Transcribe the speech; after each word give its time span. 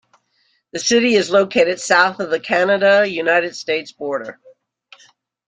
The 0.71 0.79
city 0.79 1.13
is 1.13 1.29
located 1.29 1.79
south 1.79 2.19
of 2.19 2.31
the 2.31 2.39
Canada-United 2.39 3.55
States 3.55 3.91
border. 3.91 4.39